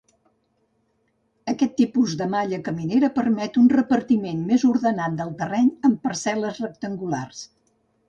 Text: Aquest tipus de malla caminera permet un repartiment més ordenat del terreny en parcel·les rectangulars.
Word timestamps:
Aquest 1.53 1.75
tipus 1.81 2.15
de 2.21 2.27
malla 2.31 2.61
caminera 2.69 3.11
permet 3.19 3.61
un 3.65 3.69
repartiment 3.75 4.43
més 4.51 4.69
ordenat 4.73 5.23
del 5.23 5.33
terreny 5.45 5.73
en 5.93 5.99
parcel·les 6.09 6.67
rectangulars. 6.69 7.49